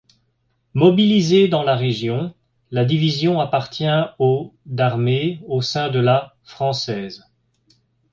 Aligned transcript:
Mobilisée 0.73 1.47
dans 1.47 1.61
la 1.61 1.75
Région, 1.75 2.33
la 2.71 2.85
division 2.85 3.39
appartient 3.39 3.85
au 4.17 4.55
d'armée, 4.65 5.41
au 5.45 5.61
sein 5.61 5.89
de 5.89 5.99
la 5.99 6.35
française. 6.41 7.23